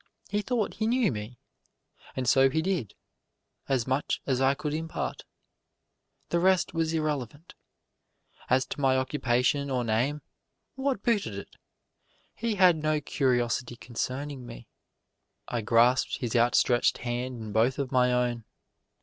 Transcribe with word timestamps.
He 0.29 0.41
thought 0.41 0.73
he 0.73 0.87
knew 0.87 1.11
me. 1.11 1.37
And 2.15 2.27
so 2.27 2.49
he 2.49 2.63
did 2.63 2.95
as 3.69 3.85
much 3.85 4.19
as 4.25 4.41
I 4.41 4.55
could 4.55 4.73
impart. 4.73 5.25
The 6.29 6.39
rest 6.39 6.73
was 6.73 6.91
irrelevant. 6.91 7.53
As 8.49 8.65
to 8.69 8.81
my 8.81 8.97
occupation 8.97 9.69
or 9.69 9.83
name, 9.83 10.23
what 10.73 11.03
booted 11.03 11.35
it! 11.35 11.55
he 12.33 12.55
had 12.55 12.77
no 12.77 12.99
curiosity 12.99 13.75
concerning 13.75 14.43
me. 14.43 14.67
I 15.47 15.61
grasped 15.61 16.17
his 16.17 16.35
outstretched 16.35 16.97
hand 16.97 17.37
in 17.39 17.51
both 17.51 17.77
of 17.77 17.91
my 17.91 18.11
own. 18.11 18.43